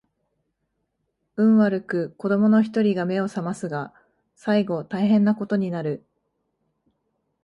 [1.35, 3.93] 運悪く子供の一人が眼を醒ますが
[4.35, 6.03] 最後大変な事になる